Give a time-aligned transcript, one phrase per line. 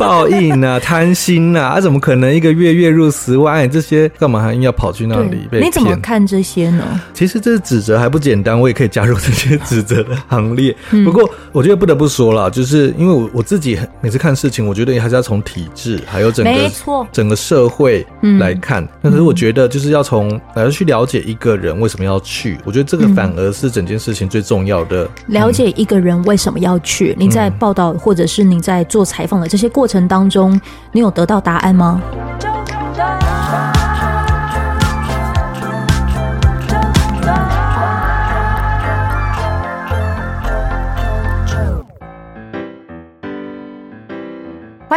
[0.00, 3.70] 报应啊，贪心啊， 啊，怎么可能一个月月入十万？
[3.70, 5.60] 这些干嘛还硬要跑去那里被？
[5.60, 6.98] 你怎么看这些呢？
[7.12, 10.74] 其实这指责还不简单，我也可以加入这些指责的行列。
[10.92, 16.70] 嗯、不过我觉得不得不说了，就是因为我我自己每次看事情，我觉得还是要从体制还有整个
[17.12, 18.06] 整个社会
[18.38, 18.86] 来看。
[19.02, 25.04] 但、嗯、是我觉得就是要从来去了解一个人为什么要去，我觉得这个反而是整件事情最重要的。
[25.04, 30.60] 嗯、了解一个人为什么要去，你在报道或者是你在做采访的这些过程程当中，
[30.92, 32.00] 你有得到答案吗？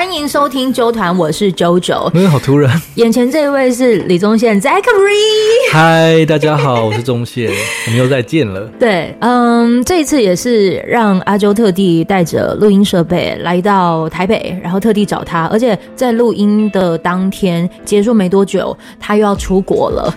[0.06, 2.12] 欢迎收听周团，我是 JoJo。
[2.14, 2.70] 嗯，好突然。
[2.96, 5.72] 眼前这位是李宗宪，Zachary。
[5.72, 7.50] 嗨，大家好，我是宗宪，
[7.88, 8.70] 我们又再见了。
[8.78, 20.14] 对，嗯，这一次也是让阿周特地带着录音设备来到台北，然后特地找他，而且在录音的当天结束没多久，他又要出国了。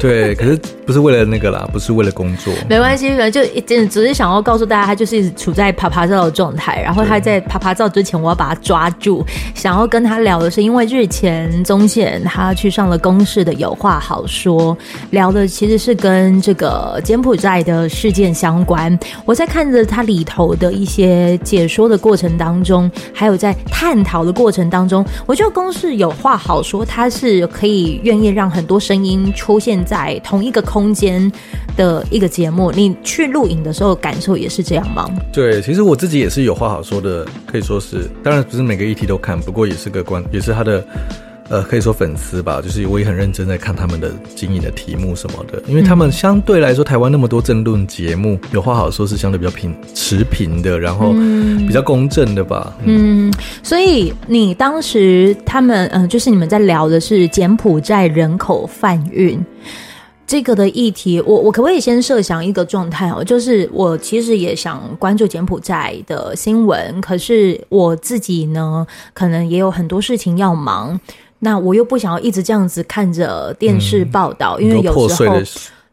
[0.00, 6.80] 对， 可是不是为了那个啦，不是为了工作，没关系，反正就只只是想要告诉大家，他就是处在啪啪照的状态。
[6.82, 9.24] 然后他在啪啪照之前，我要把他抓住，
[9.54, 14.76] 想要跟他聊的是，因为日前宗宪他去上了公视的有话好说，
[15.10, 18.98] 聊的其实是跟这个柬埔寨的事件相关。
[19.24, 29.82] 我在看着他里头的一些解说的过程当中，还有在探讨的过程当中，我觉得公视有话好说，他是可以愿意让很多声音出现。
[29.84, 31.30] 在同一个空间
[31.76, 35.06] 的一个节目，你去录影的时候感受也是这样吗？
[35.30, 40.82] 对，其实我自己也是有话好说的，可以说是，当然不是每个议题都看，不过也是个观，也是他的。
[41.48, 51.12] 呃，可以说粉丝吧，就是我也很认真在看他们的经营的题目什么的，因为他们相对来说，台湾那么多政论节目，有话好说是相对比较平持平的，然后
[51.66, 52.74] 比较公正的吧。
[52.84, 59.38] 嗯，嗯，所以你当时他们，嗯、呃，就是你们在聊的是柬埔寨人口贩运
[60.32, 63.22] 这个的议题，我我可不可以先设想一个状态哦？
[63.22, 70.98] 就是我其实也想关注柬埔寨的新闻，可是我自己呢，可能也有很多事情要忙。
[71.40, 75.36] 那我又不想要一直这样子看着电视报道，嗯、因为有时候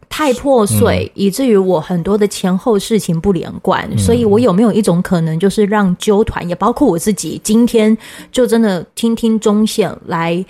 [0.08, 3.86] 太破碎，嗯、以至于我很多的前后事情不连贯。
[3.92, 7.97] 嗯、所以我有没有一种可能，就是让纠团，也包括我自己，今天
[8.31, 10.46] 就真的听听中线来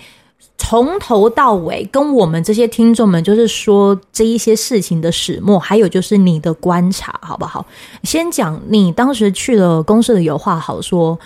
[0.62, 7.64] 从头到尾跟我们这些听众们，就是说这一些事情的始末，还有就是你的观察，好不好？
[8.04, 11.18] 先讲你当时去了公司的有话好说，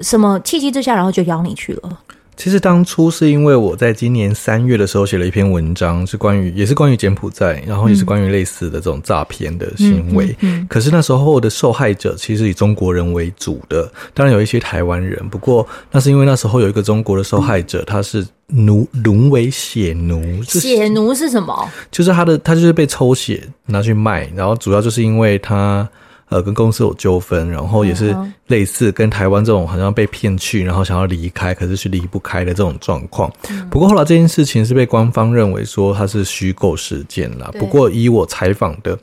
[0.00, 1.98] 什么契机之下，然后就邀你去了。
[2.38, 10.26] 其实当初是因为我在今年三月的时候写了一篇文章，是关于也是关于柬埔寨，然后也是关于类似的这种诈骗的行为。
[10.26, 15.28] 嗯嗯嗯、可是那时候的受害者其实以中国人为主的，当然有一些台湾人。
[15.28, 20.40] 不过那是因为那时候有一个中国的受害者，他是奴沦为血奴。
[20.44, 21.68] 血奴是什么？
[21.90, 25.88] 就是他的他就是被抽血拿去卖，然后主要就是因为他。
[26.28, 28.14] 呃，跟公司有纠纷，然后也是
[28.48, 33.32] 类似跟台湾这种好像被骗去，然后想要离开，可是是离不开的这种状况。
[33.70, 37.50] 不过后来这件事情是被官方认为说它是虚构事件啦。
[37.58, 38.98] 不过以我采访的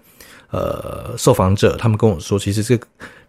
[0.51, 2.79] 呃受访者，他们跟我说，其实这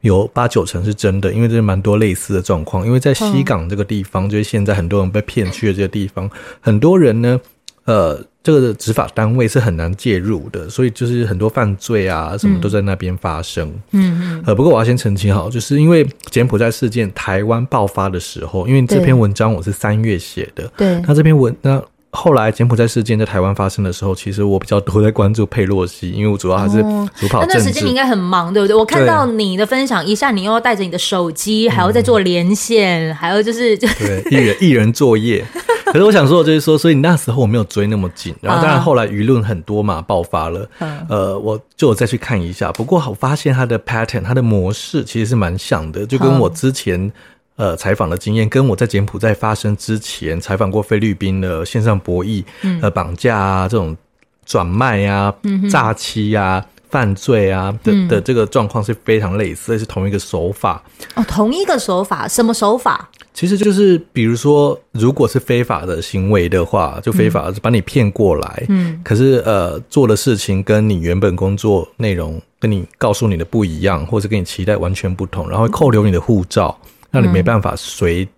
[0.03, 2.87] 有八九成是真的，因为这是蛮多类似的状况。
[2.87, 6.31] 因为在西港这个地方，就是现在很多人被骗去的这个地方，
[6.61, 7.41] 很多人呢，
[7.85, 8.23] 呃。
[8.47, 13.69] 这个的执法单位是很难介入的，所以就是很多犯罪啊什么都在那边发生。
[13.91, 14.43] 嗯嗯。
[14.47, 20.71] 呃，不过我要先澄清哈，就是因为柬埔寨事件台湾爆发的时候，因为这篇文章我是三月写的。
[20.77, 21.03] 对。
[21.09, 21.83] 那这篇文那
[22.17, 26.83] 后来柬埔寨事件在台湾发生的时候，其实我比较多在关注佩洛西，因为我主要还是
[27.15, 27.55] 主跑政治。
[27.55, 28.75] 那段时间你应该很忙，对不对？
[28.75, 35.45] 我看到你的分享，一下你又要带着你的手机，还要再做连线，还有就是 就对艺人艺人作业。
[35.87, 40.69] 可是我想说的就是说，所以那时候我没有追那么紧，然后当然后来舆论很多嘛，爆发了，
[41.09, 42.73] 呃，我就我再去看一下。
[42.73, 47.11] 不过我发现它的 pattern，它的模式其实是蛮像的，就跟我之前
[47.57, 52.45] 呃采访的经验，跟我在柬埔寨发生之前采访过菲律宾的线上博弈、
[52.81, 53.97] 呃绑架啊这种
[54.45, 55.35] 转卖啊、
[55.71, 56.65] 诈欺啊。
[56.89, 60.81] 犯罪啊的的这个状况是非常类似，是同一个手法
[61.17, 63.11] 哦，同一个手法，什么手法？
[63.35, 76.75] 其实就是比如说，如果是非法的行为的话，就非法，把你骗过来，嗯，可是呃，做的事情跟你原本工作内容跟你告诉你的不一样，或者跟你期待完全不同，然后扣留你的护照，
[77.11, 78.29] 让你没办法随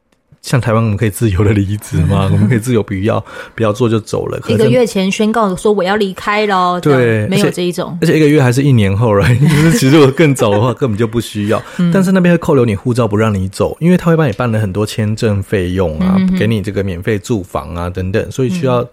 [0.41, 2.29] 像台湾，我们可以自由的离职嘛？
[2.33, 3.23] 我们可以自由不要
[3.55, 4.41] 不要做就走了。
[4.49, 18.87] 一个月前宣告说我要离开了，对，没有这一种，而且一个月还是一年后了，就是其实我更早的话根本就不需要，嗯、但是那边会扣留你护照不让你走，因为他会帮你办了很多签证费用啊，嗯、给你这个免费住房啊等等，所以需要。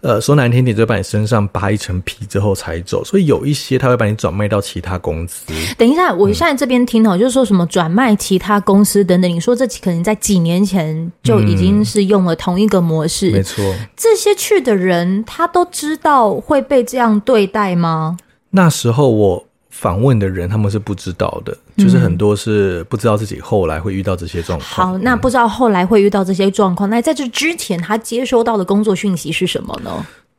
[0.00, 5.52] 呃，说难听点，就把你身上扒一层皮之后才走，所以有一些他会把你转卖到其他公司。
[5.78, 13.74] 等一下，我现在这边听哦，嗯、就是说什么转卖其他公司等等，你说这可能在几年前就已经是用了同一个模式，嗯、没错。
[13.96, 18.16] 这些去的人，他都知道会被这样对待吗？
[18.50, 19.46] 那时候我。
[19.84, 24.92] 访问的人他们是不知道的，就是很多是不知道自己后来会遇到这些状况。
[24.92, 29.90] 好，那不知道后来会遇到这些状况，那在这之前他接收到的工作讯息是什么呢？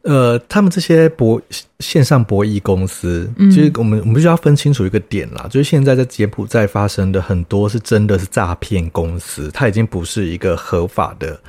[0.02, 1.40] 呃，他们这些博
[1.80, 11.40] 线上博弈公司，其实我们我们必须要分清楚一个点啦，就是现在在柬埔寨发生的很多是真的是诈骗公司，它已经不是一个合法的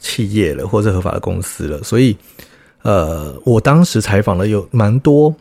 [0.00, 1.80] 企业了，或者合法的公司了。
[1.84, 2.16] 所以，
[2.82, 5.32] 呃，我当时采访了有蛮多。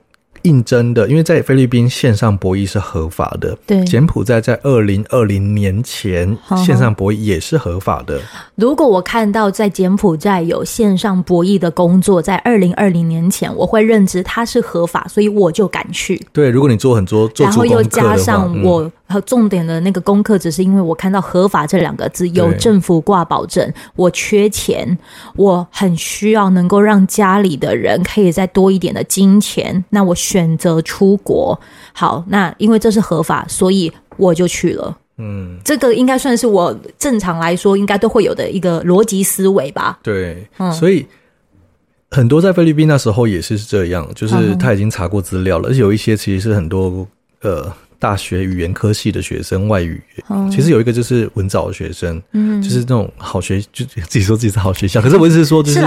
[0.44, 3.58] 应征的，因为在菲律宾线上博弈是合法的。
[3.66, 8.22] 对，柬埔寨在二零二零年前线上博弈也是合法的。
[8.56, 16.24] 如果我看到在柬埔寨有线上博弈的工作，在二零二零年前，我会认知它是合法，所以我就敢去。
[16.32, 18.90] 对，如果你做很多做，然后又加上我
[19.26, 24.98] 重点的那个功课，只是因为我看到合法这两个字，有政府挂保证，我缺钱，
[25.36, 30.16] 我很需要能够让家里的人可以再多一点的金钱，那我。
[30.30, 31.60] 选择出国，
[31.94, 34.96] 好，那因为这是合法，所以我就去了。
[35.18, 39.98] 嗯，这个应该算是我正常来说应该都会有的一个逻辑思维吧。
[40.04, 41.06] 对，嗯，所以
[42.12, 47.08] 很多在菲律宾那时候也是这样，就是他已经查过资料了，而且有一些其实是很多
[47.42, 47.74] 呃。
[48.00, 50.02] 大学语言科系的学生，外语
[50.50, 55.02] 其实有一个就是文藻的学生，嗯，就是那种好学，就自己说自己是好学校。
[55.02, 55.82] 可是我意思是说，就是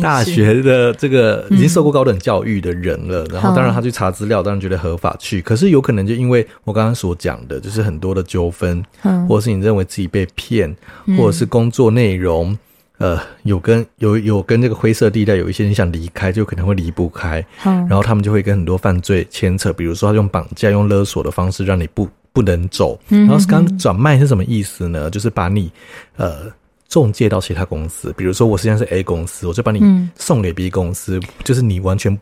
[0.00, 5.42] 大学的这个已经受过高等教育的人了，然后当然他去查资料，当然觉得合法去。
[5.42, 8.82] 可是有可能就因为我刚刚所讲的，就是很多的纠纷，
[9.28, 10.72] 或者是你认为自己被骗，
[11.18, 12.56] 或者是工作内容。
[12.98, 17.44] 呃，有跟有有跟这个灰色地带，有一些人想离开，就可能会离不开。
[17.64, 22.98] 嗯，然后他们就会跟很多犯罪牵扯，比如说他用绑架、用勒索的方式让你不不能走。
[23.08, 25.10] 然后刚转卖是什么意思呢？
[25.10, 25.70] 就是把你
[26.16, 26.50] 呃
[26.88, 32.18] 中介到其他公司，比如说我实际上是 A 公司，我就把你送给 B 公司，就是你完全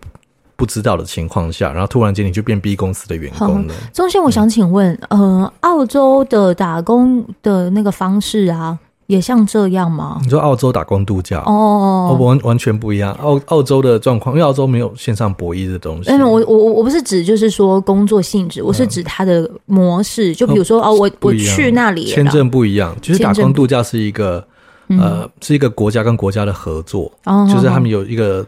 [0.57, 3.75] 不知道的情况下，然后突然间你就变 B 公司的员工了。
[3.93, 8.77] 宗宪，我想请问，呃，澳洲的打工的那个方式啊？
[9.15, 10.19] 也像这样吗？
[10.23, 13.13] 你说澳洲打工度假哦，完完全不一样。
[13.15, 16.11] 澳澳洲的状况，因为澳洲没有线上博弈的东西。
[16.11, 20.33] 嗯，我我我不是指就是说工作性质，我是指它的模式。
[20.33, 22.97] 嗯、就比如说哦，我我去那里，签证不一样。
[23.01, 24.45] 就是打工度假是一个
[24.89, 28.45] 呃，是一个国家跟国家的合作，嗯、就是他们有一个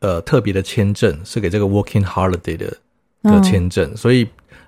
[0.00, 2.72] 呃特别的签证，是给这个 working holiday 的
[3.22, 4.26] 的签证，嗯、所以。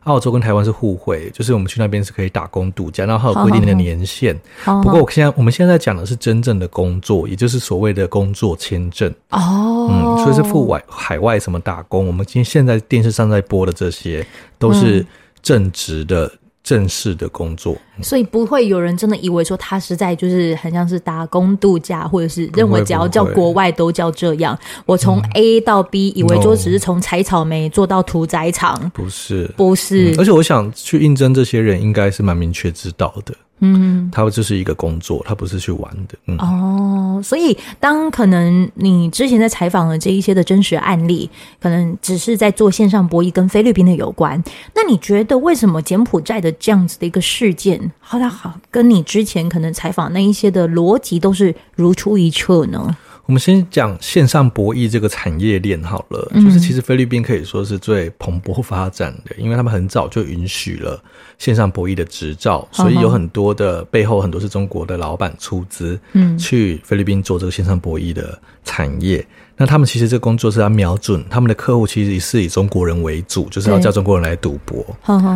[0.08, 4.34] 澳洲跟台湾是互惠，就是我们去那边是可以打工度假，然后还有规定的年限。
[4.64, 9.08] 好好不过我现在我们现在讲的是真正的工作，也就是所谓的工作签证。
[9.30, 14.26] 哦，嗯，所以是赴外海外什么打工，我们今天现在电视上在播的这些
[14.58, 15.04] 都是
[15.42, 16.32] 正职的。
[16.68, 24.58] 嗯正式的工作，所以不会有人真的以为说他是在就是很像是打工度假，或者是认为只要叫国外都叫这样。
[24.84, 30.14] 我从 A 到 B，以为说只是从采草莓做到屠宰场，不是，不是。
[30.18, 33.34] 而且我想去应征这些人，应该是蛮明确知道的。
[33.60, 36.18] 嗯，他就是一个工作，他不是去玩的。
[36.26, 41.28] 嗯、哦，所以当可能你之前在采访的这一些的真实案例，
[41.60, 44.42] 可能只是在做线上博弈跟菲律宾的有关，
[44.74, 52.96] 那你觉得为什么柬埔寨的这样子的一个事件，好它好跟你之前可能采访那一些的逻辑都是如出一辙呢？
[53.28, 60.98] 我们先讲线上博弈这个产业链好了，就是其实菲律宾可以说是最蓬勃发展的，因为他们很早就允许了
[61.36, 69.22] 线上博弈的执照，所以有很多的背后很多是中国的老板出资，嗯，去菲律宾做这个线上博弈的产业。
[69.58, 74.82] 那他们其实这个工作是要瞄准他们的客户，其实是以中国人为主，就是要叫中国人来赌博，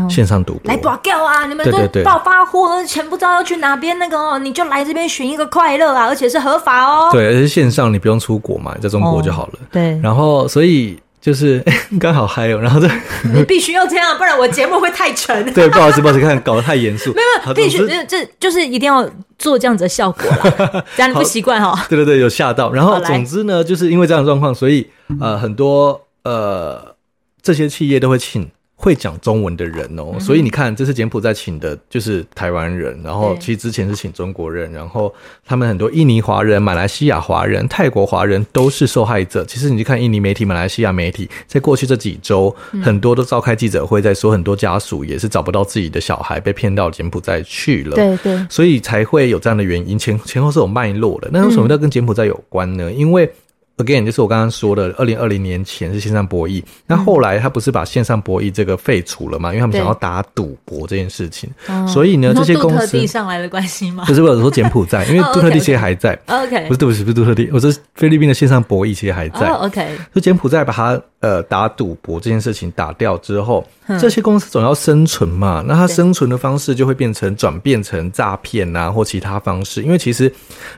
[0.08, 1.44] 线上赌博来赌掉啊！
[1.46, 7.10] 你们都暴发户，钱不知道要去哪边，那个哦你就来这边寻一个快乐啊，而且是合法哦。
[7.12, 9.58] 对，而且线上你不用出国嘛，在中国就好了。
[9.70, 10.96] 对，然后所以。
[11.22, 11.64] 就是
[12.00, 12.90] 刚好嗨哦，然后这
[13.32, 15.32] 你必须要这样，不然我节目会太沉。
[15.54, 17.12] 对，不好意思，不好意思，看搞得太严肃。
[17.14, 21.86] 没有，必须这这就是一定要做这样子的效果啦，这样你不习惯哈。
[21.88, 22.72] 对对对，有吓到。
[22.72, 26.94] 然后总之呢，就是因为这样的状况，所以呃很多呃
[27.40, 28.50] 这些企业都会请
[28.82, 35.14] 会讲中文的人哦、喔，所以你看，这次柬埔寨请的就是台湾人，然后其实之前是请中国人，然后
[35.46, 39.44] 他们很多印尼华人、马来西亚华人、泰国华人都是受害者。
[39.44, 47.94] 其实你去看印尼媒体、马来西亚媒体，在过去这几周，很多都召开记者会，在说很多家属也是找不到自己的小孩，被骗到柬埔寨去了。
[47.94, 51.30] 对对，所以才会有这样的原因，前前后是有脉络的。
[51.32, 52.92] 那为什么要跟柬埔寨有关呢？
[52.92, 53.30] 因为
[53.78, 59.48] Again，就是我刚刚说的，二零二零年前是线上博弈，那后来他不是把线上博弈这个废除了嘛？
[59.48, 61.50] 因为他们想要打赌博这件事情，
[61.88, 64.04] 所以呢，这些公司上来的关系吗？
[64.06, 66.16] 不是，我有说柬埔寨， 因为杜特地其实还在。
[66.26, 69.48] OK，不是，不起，不是杜特地，我说菲律宾的线上博弈其实还在。
[69.48, 73.66] OK，就柬埔寨把它呃打赌博这件事情打掉之后，
[73.98, 80.30] 这些公司总要生存嘛，那它生存的方式就会变成转变成诈骗啊或其他方式，因为其实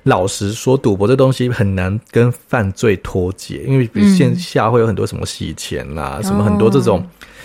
[0.04, 3.64] 老实说，赌博这东西很难跟犯罪脱节。
[3.66, 7.04] 因为比如线下会有很多什么洗钱啦，嗯、什么很多这种，哦、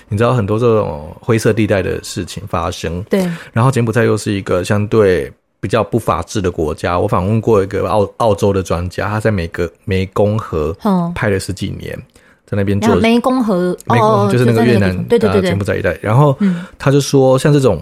[0.10, 3.02] 你知道很多这种灰色地带的事情发生。
[3.04, 3.22] 对，
[3.54, 7.00] 然后柬埔寨又是一个相对比较不法治的国家。
[7.00, 10.76] 我访问过一个澳澳洲的专家，他在美国湄公河
[11.16, 12.02] 拍了十几年，哦、
[12.50, 15.98] 在那边做湄公河，湄公河就是那个越南对对对柬埔寨一带。
[16.02, 16.38] 然后
[16.78, 17.82] 他就说，像这种。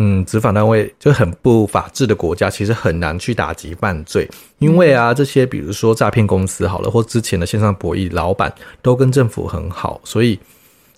[0.00, 4.28] 嗯，执法单位就很不法治的国家，其实很难去打击犯罪，
[4.60, 10.38] 因为啊，这些比如说诈骗公司好了，或之前的线上博弈老板都跟政府很好，所以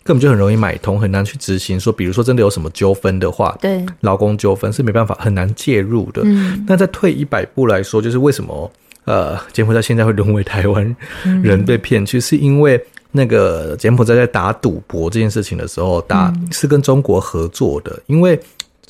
[0.03, 1.81] 根本就很容易买通，很难去执行。
[1.81, 6.21] 说，比如说真的有什么纠纷的话，对，劳工纠纷是没办法很难介入的。
[6.27, 8.71] 嗯，那再退一百步来说，就是为什么
[9.07, 10.95] 呃，柬埔寨现在会沦为台湾
[11.43, 12.79] 人被骗去，是因为
[13.13, 18.41] 那个柬埔寨在打赌博这件事情的时候，打是跟中国合作的，因为。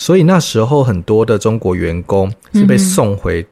[0.03, 3.47] 所以那时候很多的中国员工是被送回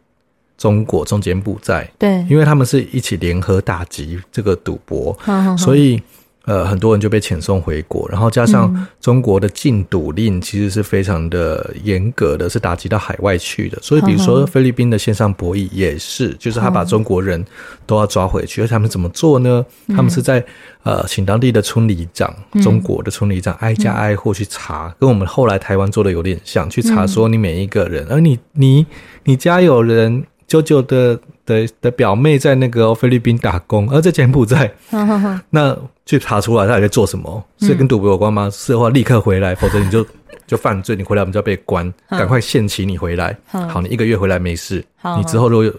[0.57, 5.15] 中国，中柬埔寨，对，因为他们是一起联合打击这个赌博，
[5.59, 6.03] 所以。
[6.49, 13.79] 呃，很多人就被遣送回国，然后加上中国的禁赌令，其实是非常的严格的，是打击到海外去的。
[13.83, 17.45] 所以，比如说菲律宾的线上博弈也是，就是他把中国人
[17.87, 18.63] 都要抓回去。
[18.63, 19.63] 而他们怎么做呢？
[19.89, 20.43] 他们是在
[20.85, 28.87] 呃，请当地的村里长，中国的村里长挨家挨户去查，跟我们后来台湾做的有点像，去查说你每一个人，而你你
[29.25, 30.25] 你家有人。
[30.49, 34.71] 舅舅的的的表妹在那个菲律宾打工，而在柬埔寨，
[35.49, 35.75] 那
[36.05, 38.51] 去查出来他在做什么，是跟赌博有关吗？
[38.53, 40.07] 是的话，立刻回来，否则你就
[40.47, 43.35] 就犯罪，你回来我们就要被关，赶快限期你回来。
[43.47, 44.85] 好，你一个月回来没事，
[45.17, 45.75] 你之后如果有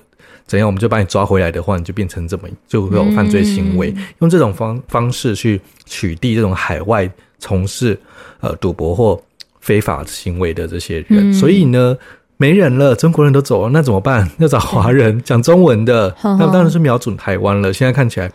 [0.47, 7.97] 怎样，我们就把你抓回来的话，你就变成怎么就会有犯罪行为，用这种方方式去取缔这种海外从事
[8.39, 9.21] 呃赌博或
[9.59, 11.95] 非法行为的这些人，所以呢。
[12.41, 14.25] 没人了，中国人都走了，那怎么办？
[14.39, 17.73] 要找华人讲中文的，那当然是瞄准台湾了。
[17.73, 18.31] 现在看起来，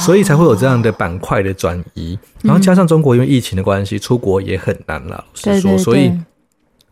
[0.00, 5.22] 所以才会有这样的板块的转移，然后加上中国因为疫情的关系，出国也很难了。
[5.34, 6.10] 是说，所以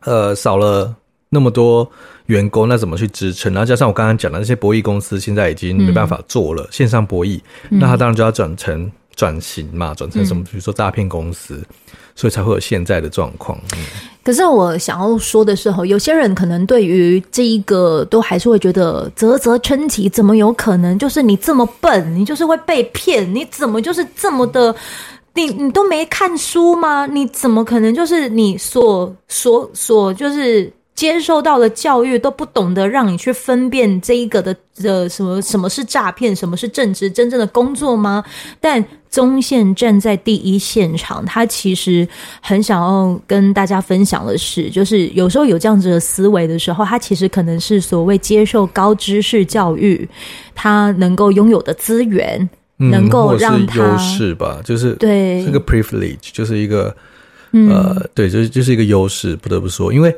[0.00, 0.94] 呃少了
[1.30, 1.90] 那么多
[2.26, 3.54] 员工，那怎么去支撑？
[3.54, 7.40] 然后加上我刚刚讲的那些博弈公司，现在已经没办法做了线上博弈，
[7.70, 10.44] 那他当然就要转成转型嘛，转成什么？
[10.44, 11.64] 比如说诈骗公司。
[12.14, 13.58] 所以才会有现在的状况。
[14.24, 20.98] 可是我想要说的是，哈，有些人可能对于这一个都还是会觉得啧啧称奇，怎么有可能？
[20.98, 23.34] 就是你这么笨，你就是会被骗？
[23.34, 24.74] 你怎么就是这么的？
[25.34, 27.06] 你你都没看书吗？
[27.06, 30.72] 你怎么可能就是你所所所就是？
[30.94, 38.22] 接受到的教育都不懂得让你去分辨这一个的的什么什么是诈骗，什么是正职真正的工作吗？
[38.60, 42.06] 但宗宪站在第一现场，他其实
[42.40, 50.08] 很想要跟大家分享的是，就是有时候有这样子的思维的时候，他其实可能是所谓接受高知识教育，
[50.54, 56.94] 他能够拥有的资源，嗯、能够让他优势吧，就是对这个 privilege 就是一个
[57.52, 60.14] 呃，对，就是就是一个优势，不得不说，因为。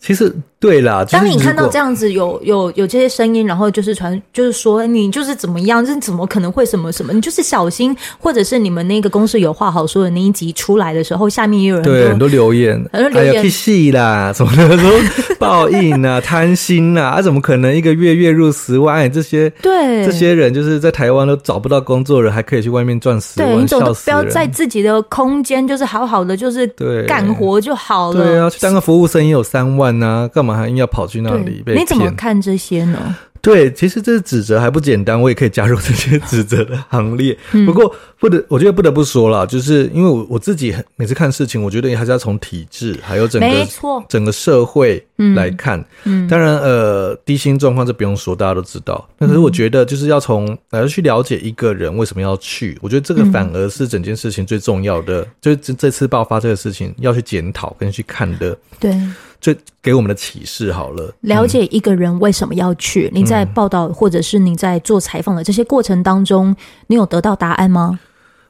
[0.00, 7.12] 其实对啦，当你看到这样子有有有这些声音，然后就是传，就是说你就是怎么样，这怎么可能会什么什么？
[7.12, 14.90] 你就是小心，或者是你们那个公司有话好说的那一集出来的时候，下面也有人对很多留言，很多留言，哎呀，屁戏啦，什么的说
[15.38, 18.96] 报应啊， 贪心呐，啊，怎么可能一个月月入十万？
[18.96, 24.20] 哎，这些对这些人就是在台湾都找不到工作人，还可以去外面赚十万，笑死人！
[24.20, 28.24] 不要在自己的空间，就是好好的，就是对干活就好了。
[28.24, 29.87] 对啊，去当个服务生也有三万。
[29.92, 31.82] 那干嘛还硬要跑去那里被骗？
[31.82, 33.16] 你怎么看这些呢？
[33.40, 37.38] 对，其实这是指责还不简单，我也可以加入这些指责的行列。
[37.52, 45.84] 嗯、不过不得，我觉得不得不说了，就是因为我我自己每次看事情，我觉得还是要从体制还有整个没错整个社会来看。
[46.04, 49.08] 嗯，当然呃，低薪状况这不用说，大家都知道。
[49.18, 55.22] 但是我觉得就是要从来去了解一个人为什么要去，我觉得这个反而是整件事情最重要的。
[55.22, 58.56] 嗯、就是这这次爆发这个事情要去检讨跟去看的。
[58.78, 58.94] 对。
[59.40, 63.06] 最给我们的启示好了，了解一个人为什么要去。
[63.14, 66.52] 嗯、你在报道或者是你在做采访的这些过程当中，
[66.88, 68.00] 你有得到答案吗？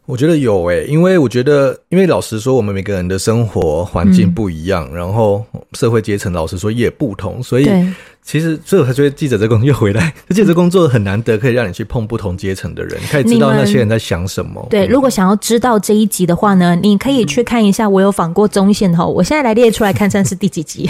[0.09, 7.69] 我觉得有诶、欸，因为我觉得，因为老实说，我们每个人的生活环境不一样，嗯、然后社会阶层老实说也不同，所以。
[8.21, 10.13] 其实，所以我才觉得记者这工作又回来。
[10.31, 14.67] 记者工作很难得，可以让你去碰不同阶层的人，可以知道那些人在想什么。
[14.69, 17.89] 对，如果想要知道这一集的话呢，你可以去看一下。
[17.89, 20.87] 我有访过中线哈，我现在来列出来看，看是第几集。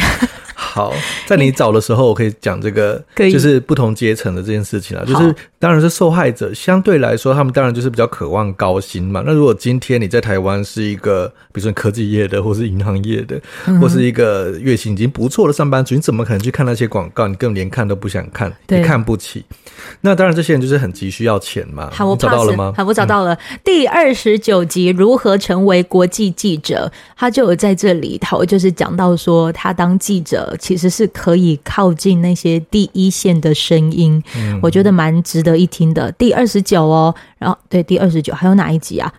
[0.60, 0.92] 好，
[1.24, 5.04] 在你找的时候，我可以讲这个，就是不同阶层的这件事情啊。
[5.06, 9.22] 就是当然是受害者，相对来说，他们当然就是比较渴望高薪嘛。
[9.24, 13.40] 那如果今天你在台湾是一个，比如说科技业的，或是银行业的，
[13.80, 17.28] 或是一个月薪已经不错的上班族，你怎么可能去看那些广告？
[17.28, 19.44] 你更连看都不想看，你看不起。
[20.02, 21.90] 那当然，这些人就是很急需要钱嘛。
[21.92, 22.72] 好，我找到了吗？
[22.76, 23.34] 好，我找到了。
[23.34, 34.22] 嗯、第二十九集如何成为国际记者，他就有在这里头，就是讲到说，他当记者其实是可以靠近那些第一线的声音。
[34.36, 36.10] 嗯，我觉得蛮值得一听的。
[36.12, 39.12] 第二十九哦，然后对，第二十九还有哪一集啊？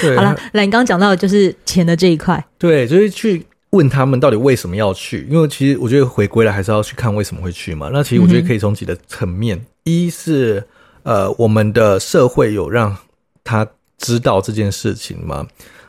[0.00, 2.44] 对 好了，来，你刚刚讲到的就是钱的这一块。
[2.58, 3.46] 对，就是去。
[3.72, 5.26] 问他们到底为什么要去？
[5.30, 7.90] 因为其实我觉得回归了还是要去看为什么会去嘛。
[7.92, 10.62] 那其实我觉得可以从几个层面：嗯、一是
[11.04, 12.94] 呃，我们的社会有让
[13.42, 13.66] 他
[13.98, 15.46] 知道这件事情吗？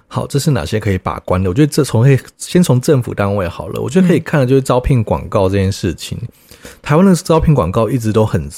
[0.08, 1.50] 好，这是哪些可以把关的？
[1.50, 3.82] 我觉得这从可以先从政府单位好了。
[3.82, 6.18] 我觉得可以看的就是招聘广告这件事情。
[6.22, 6.28] 嗯、
[6.82, 8.50] 台湾的招聘广告一直都很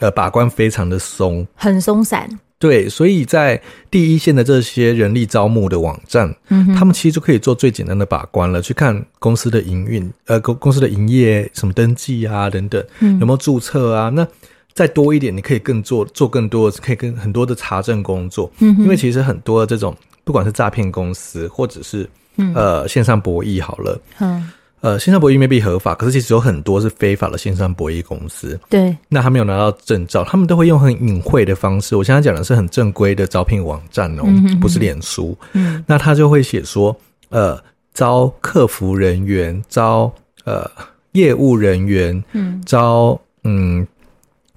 [0.00, 2.28] 呃把关非常的松，很松散。
[2.58, 3.60] 对，所以在
[3.90, 14.08] 第一线的这些人力招募的网站，嗯，他们其实就可以做最简单的把关了，去看公司的营运，呃，公公司的营业什么登记啊等等，嗯，有没有注册啊？
[14.08, 14.26] 那
[14.72, 19.94] 再多一点，你可以更做做更多，可以跟很多的查证工作，嗯，因为其实很多这种
[20.24, 22.08] 不管是诈骗公司或者是
[22.54, 24.50] 呃线上博弈，好了，嗯。
[24.86, 28.56] 呃，线上博弈未必合法，可是其实有很多是非法的线上博弈公司。
[28.70, 31.96] 对，那他没有拿到证照，他们都会用很隐晦的方式。
[31.96, 35.36] 我现在讲的是很正规的招聘网站哦，嗯、哼哼不是脸书。
[35.54, 36.96] 嗯，那他就会写说，
[37.30, 37.60] 呃，
[37.94, 40.08] 招客服人员，招
[40.44, 40.70] 呃
[41.12, 43.84] 业务人员，嗯，招嗯。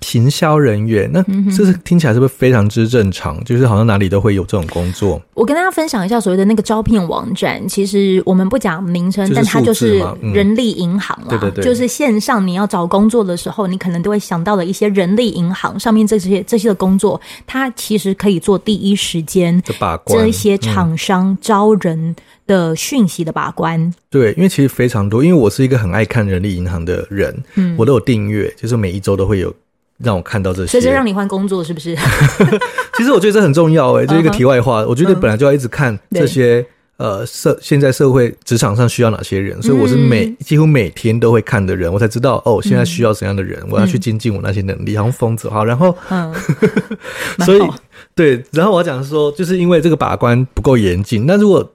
[0.01, 1.21] 行销人员，那
[1.55, 3.43] 这是听起来是不是非常之正常？
[3.43, 5.21] 就是好像哪里都会有这种工作。
[5.33, 11.27] 我跟大家分享一下所谓的那个招聘网站，其实我们不讲名称，但它就是人力银行啦。
[11.29, 22.15] 嗯、对对对，就是线上你要找工作的时候，你可能都会想到的一些人力银行上面这些这些的工作，它其实可以做第一时间的把关，这些厂商招人
[22.47, 23.79] 的讯息的把关。
[23.79, 29.53] 嗯、对，因为其实非常多，因为我是一个很爱看人力银行的人，嗯，我都有订阅，就是每一周都会有。
[30.03, 31.95] 让我看到这些，所以是让你换工作是不是？
[32.97, 34.81] 其实我觉得这很重要诶、欸，就一个题外话。
[34.81, 34.89] Uh huh.
[34.89, 36.65] 我觉得本来就要一直看这些、uh.
[36.97, 45.63] 呃社现在社会职场上需要哪些人，所以我是每、嗯、几乎每天都会看的人，我才知道哦，现在需要怎样的人，嗯、我要去精进我那些能力，好像疯子哈。
[45.63, 46.33] 然后，嗯，
[47.45, 47.61] 所以
[48.13, 51.73] 对，然后我要讲说，就是因为这个把关不够严谨，那如果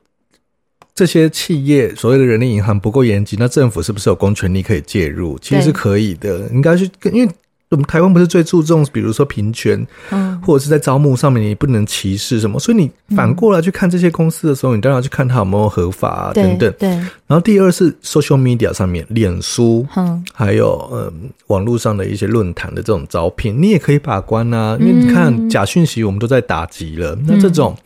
[0.94, 5.38] 这些企业所谓的人力银行不够严谨，那政府是不是有公权力可以介入？
[5.40, 7.32] 其实是可以的，对应该去因为。
[7.70, 16.72] 我们台湾不是最注重，比如说平权，嗯，或者是在招募上面你不能歧视什么，所以你反过来去看这些公司的时候，你当然要去看它有没有合法啊，等等。
[16.78, 16.88] 对。
[16.88, 27.76] 然后第二是 social media 上面，脸书，嗯，还有嗯网络上的一些论坛的这种招聘，你也可以把关啊，因为你看假讯息我们都在打击了，那这种。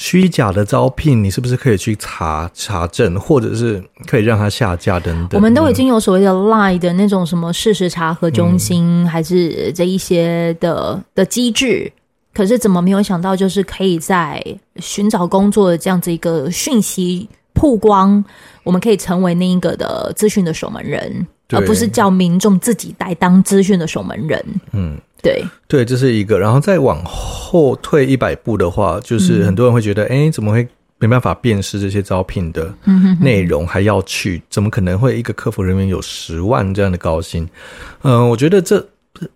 [0.00, 5.38] 虚假的招聘，你是不是可以去查查证，或者是可以让它下架等等？
[5.38, 11.92] 我们都已经有所谓的 Line 的那种什么事实查核中心，嗯、还是这一些的的机制，
[12.32, 14.42] 可是怎么没有想到，就是可以在
[14.76, 18.24] 寻找工作的这样子一个讯息曝光，
[18.64, 24.42] 我们可以成为那一个的资讯的守门人，而不是叫民众自己来当资讯的守门人。
[24.72, 24.96] 嗯。
[25.22, 26.38] 对对，这是一个。
[26.38, 30.66] 然后再往后退一百步的话，就是很多人会觉得，哎、嗯，怎么会
[30.98, 32.72] 没办法辨识这些招聘的
[33.20, 34.42] 内容，还要去？
[34.50, 37.48] 怎么可能会一个客服人员有十万这样的高薪？
[38.02, 38.86] 嗯、呃，我觉得这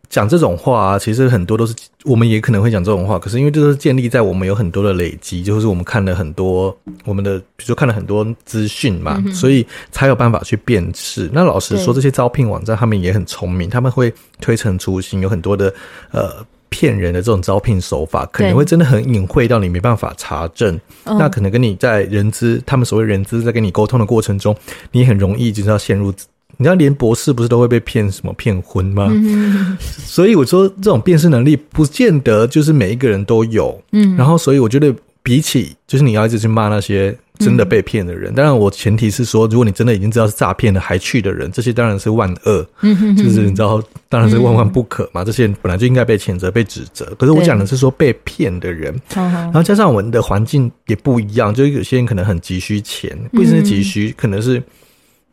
[0.08, 11.30] 讲这种话啊，其实很多都是我们也可能会讲这种话，可是因为这都是建立在我们有很多的累积，就是我们看了很多我们的，比如说看了很多资讯嘛，嗯、所以才有办法去辨识。
[11.32, 15.72] 那老实说，这些招聘网站他们也很聪明，他们会推陈出新，有很多的
[16.10, 16.44] 呃。
[16.70, 20.76] 骗人的这种招聘手法，可能会真的很隐晦到你没办法查证。
[21.04, 24.52] 那可能跟你在人资，他们所谓人资在跟你沟通的过程中，
[24.90, 26.12] 你很容易就是要陷入。
[26.56, 29.08] 你知道，连博士不是都会被骗什么骗婚吗？
[29.10, 33.80] 嗯、所以我说，这种辨识能力不见得就是每一个人都有。
[33.92, 37.16] 嗯，然后所以我觉得，比起就是你要一直去骂那些。
[37.40, 45.24] 真的被骗的人，当然我前提是说，如果你真的已经知道是诈骗的还去的人，这些当然是万恶，嗯就是你知道，当然是万万不可嘛。
[45.24, 47.04] 这些人本来就应该被谴责、被指责。
[47.18, 54.62] 可是我讲的是说被骗的人，然后加上我们的环境也不一样，就有些人可能很急需钱，不一定是急需，可能是。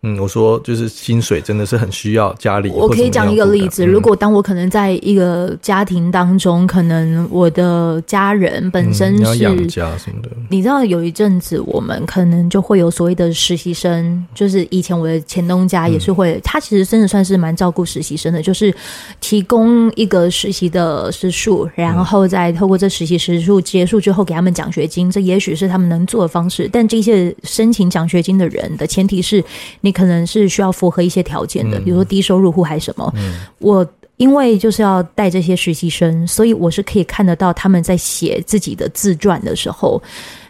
[0.03, 2.71] 嗯，我说就是薪水真的是很需要家里。
[2.71, 18.73] 我可以讲一个例子，如果当我可能在一个家庭当中，可能我的家人本身是养家什么的，你知道有一阵子我们可能就会有所谓的实习生，就是以前我的前东家也是会，他其实真的算是蛮照顾实习生的，就是
[19.19, 26.67] 提供一个实习的时数，然后再透过这实习时数结束之后给他们奖学金，这也许是他们能做的方式。
[26.73, 29.43] 但这些申请奖学金的人的前提是
[29.81, 29.90] 你。
[29.91, 33.13] 可能是需要符合一些条件的，比如说低收入户还是什么。
[33.17, 33.86] 嗯、我
[34.17, 40.01] 因为就是要带这些实习生，所以我是可以看得到他们在写自己的自传的时候，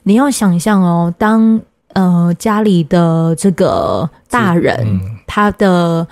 [0.03, 1.59] 你要想象哦，当
[1.93, 6.05] 呃家里的这个大人，嗯、他的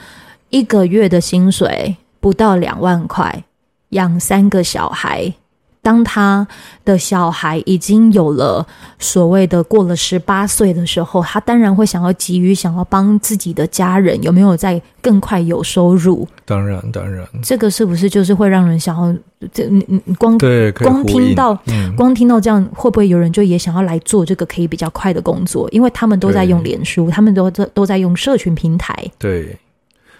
[0.50, 3.44] 一个月的薪水不到两万块，
[3.90, 5.34] 养三个小孩。
[5.82, 6.46] 当他
[6.84, 8.66] 的小孩已经有了
[9.00, 16.28] 所谓的过了十八岁的时候，他当然会想要急于想要帮自己的家人有没有在更快有收入。
[16.46, 19.16] 当然，当然，这个是不是就是会让人想要？
[19.54, 25.70] 这你你光对光听到、嗯、光听到这样，会不会有人就也想要来做这个可以比较快的工作？
[25.72, 28.94] 因为他们都在用脸书，他们都在都在用社群平台。
[29.18, 29.58] 对，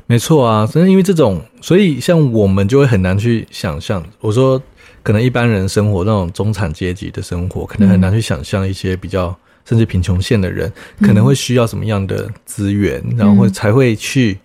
[0.08, 4.02] 没错啊，真的因为这种，所以像我们就会很难去想象。
[4.22, 4.62] 我说。
[5.10, 14.38] 可能一般人生活那种中产阶级的生活，可能很难去想象一些比较甚至贫穷线的人可能会需要什么样的资源，然后才会去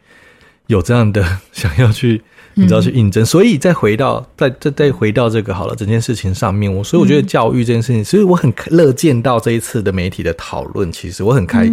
[0.68, 1.22] 有这样的
[1.52, 2.22] 想要去。
[2.54, 10.90] 你知道去应征，所以再回到再再再回到这个好了，整件事情上面，我所以我觉得教育这件事情，所以我很乐见到这一次的媒体的讨论。
[10.92, 11.66] 其实我很开，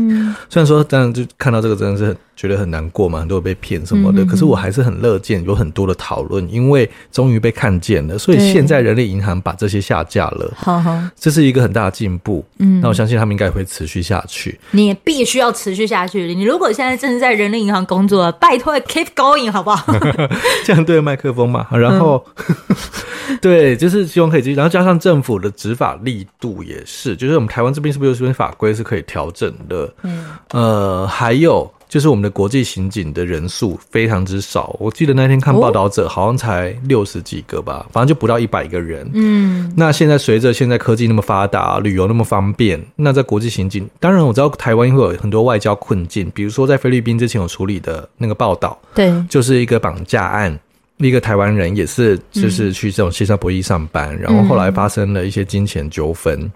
[0.49, 8.17] 虽然说当然就看到这个真的是觉得很难过嘛，很多人被骗什么的，可是我还是很乐见有很多的讨论，因为终于被看见了。
[8.17, 12.43] 所以现在人力银行把这些下架了，好好，这是一个很大的进步。
[12.57, 14.59] 嗯，那我相信他们应该会持续下去。
[14.71, 16.33] 你也必须要持续下去。
[16.33, 19.93] 你如果现在正是在人力银行工作，拜托 keep going 好不好？
[20.85, 29.93] 对麦克风嘛，然后、嗯、 对，就是希望可以继续，然后加上政府的执法力度也是，就是我们台湾这边是不是有什么法规是可以调整的？
[30.03, 39.05] 嗯，呃，还有就是我们的国际刑警的人数非常之少，我记得那天看报道者好像才六十几个吧，反正就不到一百个人。
[39.13, 50.57] 嗯，那现在随着现在科技那么发达，旅游那么方便，那在国际刑警，当然我知道台湾会有很多外交困境，比如说在菲律宾之前有处理的那个报道，对，就是一个绑架案。
[50.97, 56.51] 一个台湾人也是，就是去这种线上博弈上班，嗯、然后后来发生了一些金钱纠纷，嗯、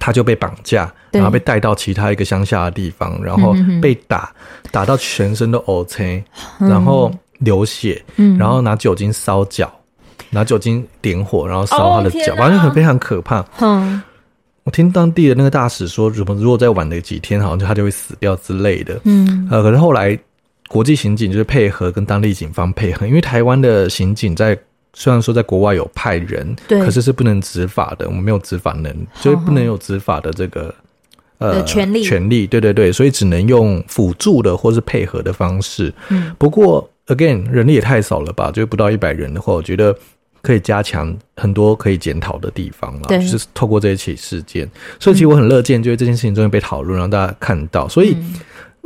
[0.00, 6.22] 他就被绑架，然后被带到其他一个乡下的地方，然后被打，嗯、打到全身都乌青，
[6.58, 9.72] 然后流血，嗯、然后拿酒精烧脚，
[10.30, 13.44] 拿酒精点火，然后烧他的脚，反正很非常可怕。
[13.60, 14.02] 嗯，
[14.64, 19.00] 我听当地的那个大使说，如果如果再晚了几天，好像就他就会死掉之类的。
[19.04, 20.18] 嗯，呃，可是后来。
[20.68, 24.58] 国际刑警就是配合跟当地警方配合，因为台湾的刑警在
[24.94, 30.74] 虽然说在国外有派人，对，可是是不能执法的，我们没有执法能，所以不能有执法的这个
[31.38, 32.02] 呃权利。
[32.02, 35.92] 权利，对对对，所以只能用辅助的或是配合的方式。
[36.10, 39.96] 嗯，不过 again 人力也太少了吧，就不到一百人的话，我觉得
[40.42, 43.18] 可以加强很多可以检讨的地方了，对。
[43.18, 44.68] 就是透过这一起事件，
[45.00, 48.14] 所以其实我很乐见，就是这件事情终于被讨论，让大家看到，所以。
[48.18, 48.34] 嗯。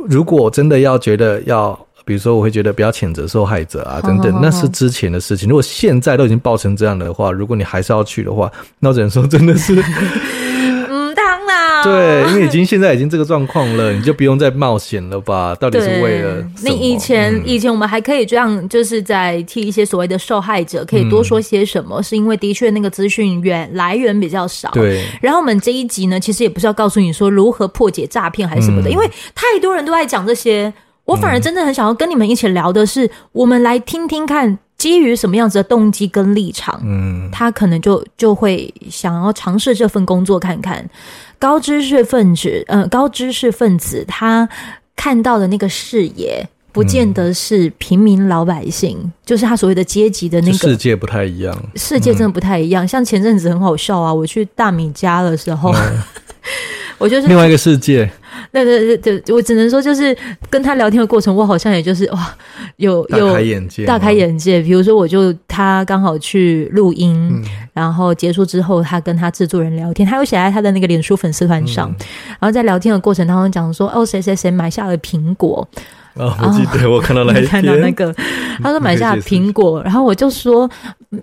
[0.07, 5.47] 如果真的要觉得要，比如说我会觉得不要谴责受害者啊等等，那是之前的事情。
[5.47, 9.75] 如果现在都已经爆成这样的话，如果你还是要去的话，那我只能说真的是。
[11.83, 15.55] 对，因为已经现在已经这个状况了，你就不用再冒险了吧？
[15.61, 16.43] 到底是为了？
[16.63, 24.71] 你以前、嗯、以前我们还可以这样，就是在替一些所谓的受害者可以多说些什么，嗯、是因为的确那个资讯源来源比较少。
[24.71, 25.05] 对。
[25.21, 30.73] 然后我们这一集呢，其实也不是要告诉你说如何破解诈骗还是什么的，嗯、因为太多人都在讲这些，
[31.07, 34.59] 我反而真的很想要跟你们一起聊的是，我们来听听看。
[34.77, 40.87] 基于什么样子的动机跟立场，嗯，他可能就就会想要尝试这份工作看看。
[41.39, 44.47] 高知识分子，呃，高知识分子他
[44.95, 52.85] 看到的那个视野，不见得是平民老百姓，嗯、就是他所谓的阶级的那个世界不太一样，世界真的不太一样。
[52.85, 55.71] 嗯、像前阵子很好笑啊，我去大米家的时候。
[55.73, 56.03] 嗯
[56.99, 58.09] 我就是另外一个世界，
[58.51, 60.15] 对对对对，我只能说就是
[60.49, 62.35] 跟他聊天的过程，我好像也就是哇，
[62.77, 64.61] 有有大开眼界，大开眼界。
[64.61, 72.05] 比如说，我就他刚好去录音，嗯、然后结束之后，他跟他制作人聊天，他又写在他的那个脸书粉丝团上，嗯、
[72.39, 75.67] 然后在聊天的过程当中讲说，哦，谁谁谁买下了苹果。
[76.19, 78.13] 哦，我记得我看到那一看到那个，
[78.63, 80.69] 他说买下苹果，然后我就说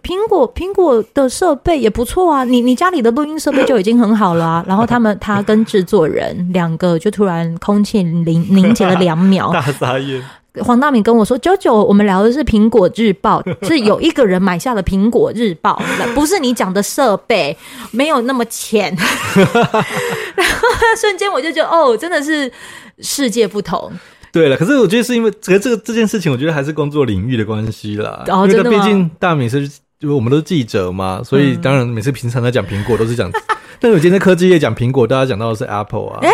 [0.02, 4.64] 苹果苹果的设备也不错啊，你你家里的录音设备就已经很好了啊。
[4.68, 10.22] 然后他们他跟制作人两个就突然空气凝凝结了两秒， 大傻眼。
[10.60, 15.82] 黄大明跟我说：“九九，我们聊的是苹果日报，是有一个人买下了苹果日报，
[16.14, 17.58] 不是你讲的设备，
[17.90, 18.94] 没有那么浅。”
[19.34, 22.48] 然后瞬间我就觉得，哦，真的是
[23.00, 23.90] 世界不同。
[24.34, 28.24] 对了，可是我觉得是因为这个这个这件事情，我觉得还是工作领域的关系啦。
[28.26, 29.62] 哦，因为毕竟大米是，
[30.00, 33.30] 因为我们都是记者嘛，所以当然每次平常在讲苹果都是讲。
[33.78, 36.18] 但是我今天科技业讲苹果，大家讲到的是 Apple 啊，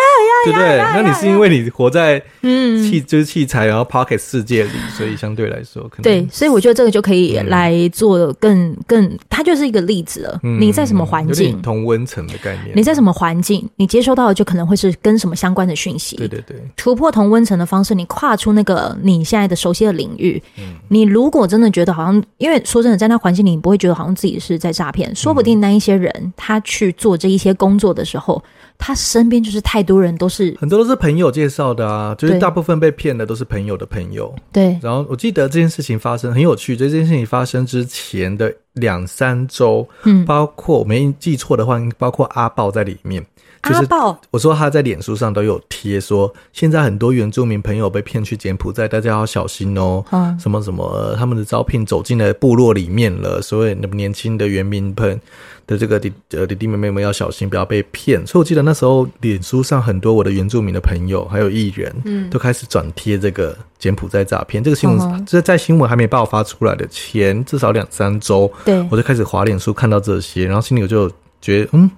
[0.44, 0.78] 对不对？
[0.78, 10.40] 那你是因为你活在嗯器就是器材然后 Pocket 世界里，所以相对来说可能对，所以我觉得这个就可以来做更更，它就是一个例子了。
[10.42, 11.60] 你在什么环境？
[11.62, 12.76] 同温层的概念。
[12.76, 13.68] 你在什么环境？
[13.76, 16.16] 你接收到的就可能会是跟什么相关的讯息。
[16.16, 20.40] 对对对，突破同温层的方式，你跨出那个你现在的熟悉的领域。
[20.88, 27.40] 你如果真的觉得好像，因为说真的，在那环境里，你不会觉得好像自己是在诈骗，说不定那一些人他去做这一。
[27.40, 28.44] 一些工作的时候，
[28.80, 34.34] 他身边就是太多人，都是很多都是朋友介绍的啊，就是大部分被骗的都是朋友的朋友。
[34.50, 43.24] 对，然后我记得这件事情发生很有趣，在这件事情发生之前的两三周，嗯，包括我没记错的话，包括阿豹在里面。
[43.62, 43.86] 就是
[44.30, 50.02] 我说他在脸书上都有贴说，现在很多原住民朋友被骗去柬埔寨，大家要小心哦。
[50.12, 55.20] 嗯，什么什么，他们的招聘走进了部落里面了，所以年轻的原民朋
[55.66, 58.26] 的这个弟呃弟弟妹妹们要小心，不要被骗。
[58.26, 64.62] 所以我记得那时候脸书上很多我的原住民的朋友还有艺人，嗯，都开始转贴这个柬埔寨诈骗。
[64.62, 71.90] 这个新闻这在新闻还没爆发出来的前至少两三周，对，我就开始滑脸书看到这些，然后心里我就觉得嗯。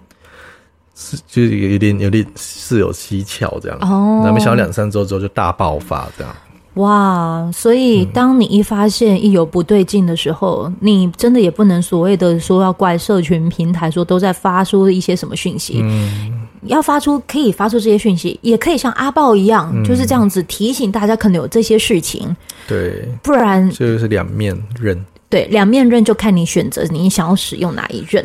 [0.95, 6.37] 是，就是有点有点事有蹊跷这样哦，那没想到两三周之后就大爆发这样。
[6.75, 7.51] 哇！
[7.53, 15.81] 所以当你一发现一有不对劲的时候，嗯、你真的也不能所谓的说要怪社群平台，说都在发出一些什么讯息。
[15.83, 22.35] 嗯，要发出可以发出这些讯息，也可以像阿豹一样，嗯、就是这样子提醒大家可能有这些事情。
[22.67, 24.99] 对，不然这就是两面刃。
[25.29, 28.25] 对，两面刃就看你选择你想要使用哪一刃。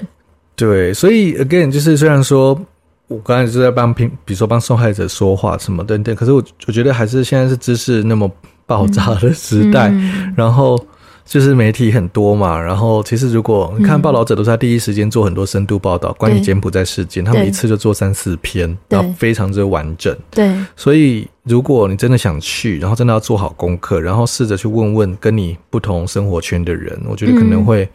[0.56, 2.60] 对，所以 again 就是虽然说
[3.08, 8.30] 我刚才是在帮平，比如说帮受害者说话什么等等，可是我我觉得还是现在是知识那么
[8.66, 10.78] 爆炸的时代，嗯、然后
[11.24, 20.14] 就是媒体很多嘛，然后其实如果你看报道者都是在第一时间做很多深度报道，关于柬埔寨事件，他们一次就做三四篇，然后非常之完整。
[20.32, 27.90] 对，所以如果你真的想去，然后真的要做好功课，然后试着去问问跟你不同生活圈的人，我觉得可能会。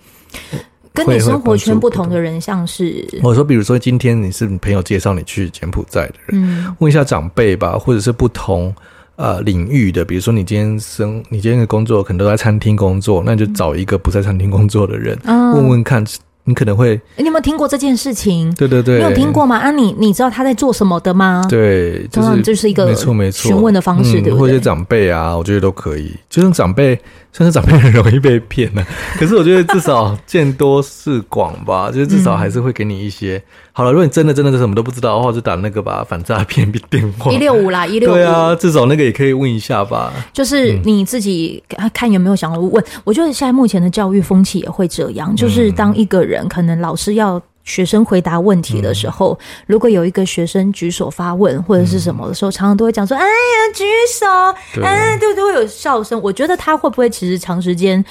[0.52, 0.58] 嗯
[0.92, 8.74] 跟你生活圈不同的人，像是我说，比如说今天你是你朋友介绍你去柬埔寨的人，嗯，问一下长辈吧，或者是不同
[9.16, 16.04] 呃领域的，比如说你今天生你今天的工作可能都在餐厅工作，那你就找一个不在餐厅工作的人，嗯，问问看。
[16.44, 18.52] 你可能会，你有没有听过这件事情？
[18.54, 19.56] 对对对，你有听过吗？
[19.58, 21.44] 啊你，你你知道他在做什么的吗？
[21.48, 24.38] 对，就是就是一个没错没错询问的方式，对不对？
[24.38, 26.12] 或者长辈啊，我觉得都可以。
[26.28, 26.98] 就是长辈，
[27.32, 28.84] 虽然长辈很容易被骗呢，
[29.18, 33.40] 可是我觉得至少见多识广吧，就是至少还是会给你一些。
[33.74, 38.14] 好了，如果你真的真的是什么都不知道的话，就打那个吧，反诈骗电话一六五啦，一六五。
[38.14, 40.12] 对啊，至少那个也可以问一下吧。
[40.32, 41.62] 就是你自己
[41.94, 42.84] 看有没有想要问。
[43.02, 58.04] 我觉得现在目前的教育风气也会这样，就是当一个人可能老师要学生回答问题的时候，如果有一个学生举手发问或者是什么的时候，常常都会讲说：“哎呀，举手，哎，对，都会有笑声。”我觉得他会不会其实长时间，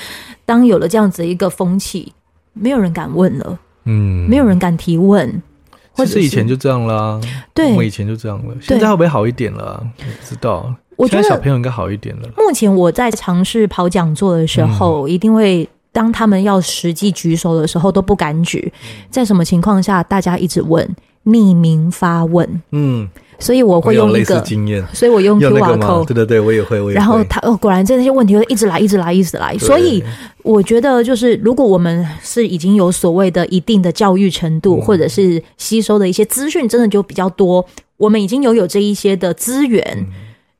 [0.43, 2.11] 当有了这样子一个风气，
[2.53, 5.43] 没有人敢问了，嗯，没有人敢提问。
[5.91, 7.19] 或者是以前就这样啦，
[7.53, 8.55] 对，我们以前就这样了。
[8.61, 9.85] 现在会不会好一点了？
[9.99, 10.73] 我不知道。
[10.97, 12.29] 我觉得小朋友应该好一点了。
[12.37, 18.71] 目前我在尝试跑讲座的时候，一定会当他们要实际举手的时候都不敢举。
[19.09, 20.87] 在什么情况下大家一直问？
[21.25, 22.61] 匿名发问。
[22.71, 23.07] 嗯，
[23.41, 26.99] 所以我会用一个经验，所以我用 QR code，对对对，我也会，我也会。
[26.99, 29.57] 然后他哦，果然这些问题会一直来，一直来，一直来。
[29.57, 30.01] 所以
[30.43, 37.65] 我觉得，就是如果我们是已经有所谓的一定的教育程度，嗯、或者是吸收的一些资讯，真的就比较多，
[37.97, 39.83] 我们已经拥有这一些的资源。
[39.97, 40.07] 嗯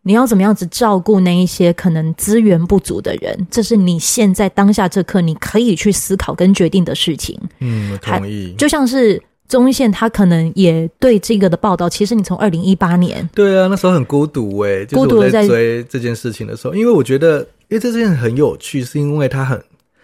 [0.04, 3.48] 你要怎么样子照顾那一些可能资源不足的人？
[3.52, 7.40] 这是你现在当下这刻你可以去思考跟决定的事情。
[7.60, 8.56] 嗯，我同意。
[8.58, 11.90] 就像是钟宪，他可能也对这个的报道。
[11.90, 19.62] 其实你从二零一八年，对啊，那时候很孤独哎、欸，孤独在追这件事情的时候，因为我觉得，因为这件事很有趣，是因为它很，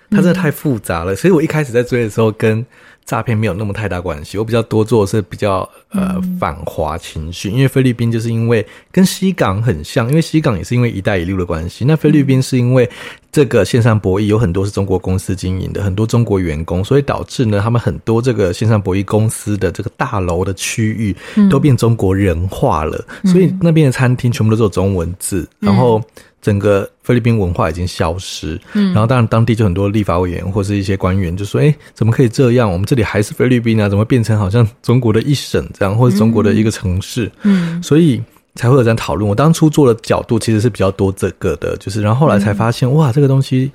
[0.09, 2.65] 它真的太复杂了，嗯、所以我一开始在追的时候跟。
[3.07, 12.87] 诈骗没有那么太大关系，我比较多做的是比较呃反华情绪，因为菲律宾就是因为跟西港很像，因为西港也是因为“一带一路”的关系，那菲律宾是因为
[13.31, 21.15] 这个线上博弈有很多是中国公司经营的，很多中国员工，所以导致呢，他们很多这个线上博弈公司的这个大楼的区域
[21.49, 26.03] 都变中国人化了，所以那边的餐厅全部都是有中文字，然后。
[26.47, 32.71] 整个菲律宾文化已经消失，嗯，然后当然当地就很多立法委员或是一些官员就说：“哎，怎么可以这样？
[32.71, 38.23] 我们这里还是菲律宾啊，怎么变成好像中国的一省这样，或者中国的一个城市？”嗯，所以
[38.55, 39.29] 才会有这样讨论。
[39.29, 43.69] 我当初做的角度其实是比较多这个的，就是然后后来才发现，哇，这个东西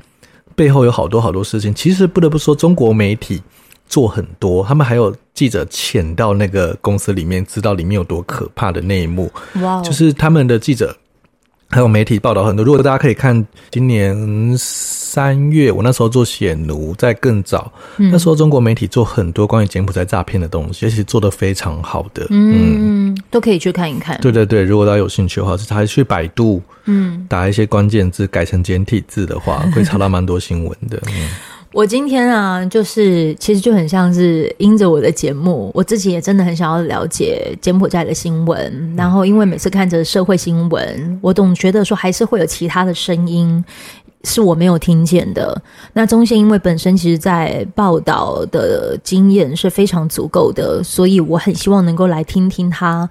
[0.57, 1.75] 背后有好多好多事情。
[1.75, 3.43] 其实不得不说，中国媒体
[3.87, 9.31] 做很多，他们还有记者潜到那个公司里面，知道里面有多可怕的内幕。
[9.61, 10.97] 哇，就是他们的记者。
[11.73, 24.21] 还有媒体报道很多，如果大家可以看今年三月，我那时候做血奴，在更早，嗯、那时候中国媒体做很多关于柬埔寨诈骗的东西，而且做的非常好的，嗯，嗯都可以去看一看。
[24.21, 31.03] 对对对，如果大家有兴趣的话，是还去百度，嗯，打一些关键字改成简体字的话，会查到蛮多新闻的。
[31.07, 31.31] 嗯
[31.73, 38.95] 我今天啊，就是其实就很像是因着我的节目，我自己也真的很想要了解柬埔寨的新闻。
[38.95, 43.65] 然后，因为每次看着社会新闻，我总觉得说还是会有其他的声音
[44.25, 45.63] 是我没有听见的。
[45.95, 53.09] 那中线因为本身其实在报道的经验是非常足够的，所以我很希望能够来听听他。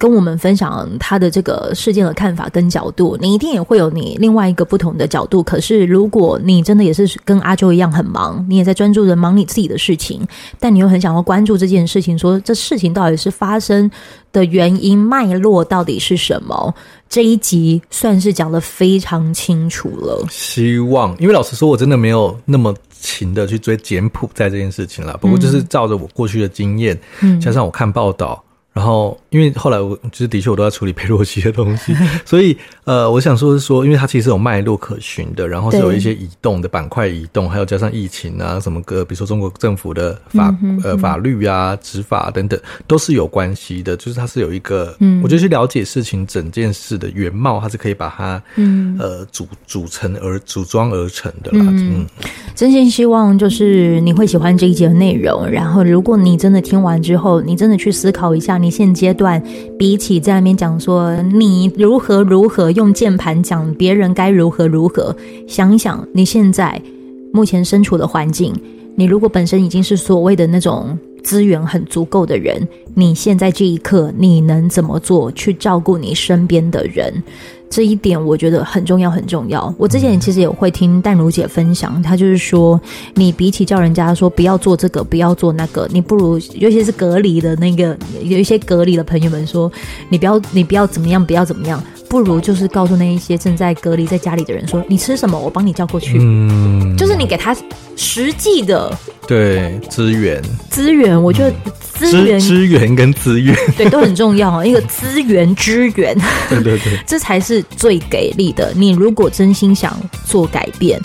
[0.00, 5.42] 跟我们分享他的这个事件的看法跟角度，你一定也会有你另外一个不同的角度。
[5.42, 10.26] 可是，如果你真的也是跟阿周一样很忙，你也在专注着忙你自己的事情，
[10.58, 13.90] 但你又很想要关注这件事情，说这事情到底是发生
[14.32, 16.74] 的原因脉络到底是什么？
[17.10, 20.24] 这一集算是讲的非常清楚了。
[20.30, 25.18] 希望，因为老实说，我真的没有那么勤的去追柬埔寨这件事情了。
[25.18, 28.42] 不过，就是照着我过去的经验，嗯，加上我看报道。
[28.72, 31.92] 然后，因为后来我就是的确我都在处理佩洛西的东西，
[32.24, 43.96] 所以呃，我想说是说，因为它其实有脉络可循的，然后是有一些移动的板块移动，还有加上疫情啊什么个，比如说中国政府的法呃法律啊、执法等等，都是有关系的。
[43.96, 51.66] 就是它是有一个，嗯，我觉得去了解事情整件事的原貌，它是可以把它嗯呃组组成而组装而成的啦。
[51.70, 52.06] 嗯，
[52.54, 58.59] 真心希望就是你会喜欢这一节的内容，然后如果你真的听完之后，你真的去思考一下。
[58.60, 59.42] 你现阶段
[59.78, 65.14] 比起在那边讲说你如何如何用键盘讲别人该如何如何，
[65.46, 66.80] 想一想你现在
[67.32, 68.52] 目前身处的环境，
[68.94, 77.22] 你如果本身已经是所谓的那种资源很足够的人，你现在这一刻你能怎么做去照顾你身边的人？
[77.70, 79.72] 这一点我觉得很重要，很重要。
[79.78, 82.78] 我之前其实也会听淡如姐分享，她就是说，
[83.14, 89.70] 你比起叫人家说不要做这个，不要做那个，你不如，尤其是隔离的那个，有一些隔离的朋友们说，
[90.08, 96.18] 你不要，你不要怎么样，不要怎么样，不如就是告诉那一些正在隔离在家里的人说，你吃什么，我帮你叫过去。
[96.20, 97.56] 嗯，就是你给他
[97.96, 98.92] 实际的
[99.28, 101.54] 对资源，资源，我觉得。
[102.00, 104.64] 资源、资源跟资源， 对，都很重要。
[104.64, 106.16] 一个资源支援，
[106.48, 108.72] 对对对， 这才是最给力的。
[108.74, 109.94] 你如果真心想
[110.24, 110.98] 做改变，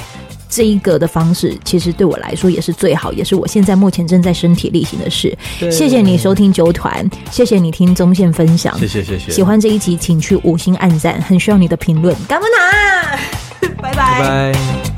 [0.50, 5.36] 这一个的方式，其实对我来说也是最好，也是我现在目前正在身体力行的事。
[5.60, 9.32] 对谢谢你收听九团，谢谢你听中线分享，谢谢谢谢。
[9.32, 12.16] 喜欢这一集，请去五星按赞，很需要你的评论。
[12.28, 13.18] 干不拿？
[13.82, 14.95] 拜拜拜拜。